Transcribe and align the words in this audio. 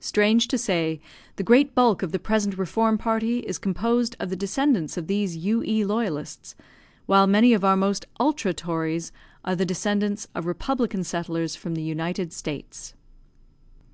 Strange 0.00 0.48
to 0.48 0.58
say, 0.58 1.00
the 1.36 1.42
great 1.42 1.74
bulk 1.74 2.02
of 2.02 2.12
the 2.12 2.18
present 2.18 2.58
reform 2.58 2.98
party 2.98 3.38
is 3.38 3.56
composed 3.56 4.14
of 4.20 4.28
the 4.28 4.36
descendants 4.36 4.98
of 4.98 5.06
these 5.06 5.34
U.E. 5.38 5.82
Loyalists, 5.86 6.54
while 7.06 7.26
many 7.26 7.54
of 7.54 7.64
our 7.64 7.74
most 7.74 8.04
ultra 8.20 8.52
tories 8.52 9.12
are 9.46 9.56
the 9.56 9.64
descendants 9.64 10.28
of 10.34 10.44
republican 10.44 11.04
settlers 11.04 11.56
from 11.56 11.74
the 11.74 11.82
United 11.82 12.34
States. 12.34 12.92